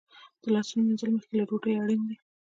[0.41, 2.17] د لاسونو مینځل مخکې له ډوډۍ اړین دي.